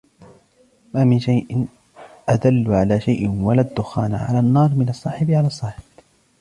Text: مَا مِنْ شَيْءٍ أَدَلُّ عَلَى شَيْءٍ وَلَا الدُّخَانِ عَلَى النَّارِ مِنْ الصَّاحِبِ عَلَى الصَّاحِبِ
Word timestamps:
مَا 0.93 1.03
مِنْ 1.03 1.19
شَيْءٍ 1.19 1.65
أَدَلُّ 2.29 2.65
عَلَى 2.73 2.99
شَيْءٍ 2.99 3.29
وَلَا 3.29 3.61
الدُّخَانِ 3.61 4.15
عَلَى 4.15 4.39
النَّارِ 4.39 4.69
مِنْ 4.75 4.89
الصَّاحِبِ 4.89 5.31
عَلَى 5.31 5.47
الصَّاحِبِ 5.47 5.83